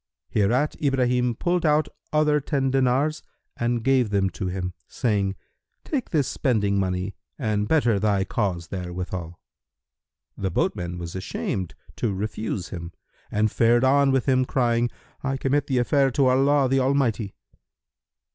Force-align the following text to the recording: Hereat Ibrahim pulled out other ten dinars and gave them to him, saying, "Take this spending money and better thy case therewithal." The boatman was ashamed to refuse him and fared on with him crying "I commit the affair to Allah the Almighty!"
Hereat 0.29 0.75
Ibrahim 0.81 1.35
pulled 1.35 1.63
out 1.63 1.87
other 2.11 2.39
ten 2.41 2.71
dinars 2.71 3.21
and 3.55 3.83
gave 3.83 4.09
them 4.09 4.31
to 4.31 4.47
him, 4.47 4.73
saying, 4.87 5.35
"Take 5.83 6.09
this 6.09 6.27
spending 6.27 6.79
money 6.79 7.13
and 7.37 7.67
better 7.67 7.99
thy 7.99 8.23
case 8.23 8.65
therewithal." 8.65 9.39
The 10.35 10.49
boatman 10.49 10.97
was 10.97 11.15
ashamed 11.15 11.75
to 11.97 12.15
refuse 12.15 12.69
him 12.69 12.93
and 13.29 13.51
fared 13.51 13.83
on 13.83 14.11
with 14.11 14.25
him 14.27 14.43
crying 14.43 14.89
"I 15.23 15.37
commit 15.37 15.67
the 15.67 15.77
affair 15.77 16.09
to 16.09 16.25
Allah 16.29 16.67
the 16.67 16.79
Almighty!" 16.79 17.35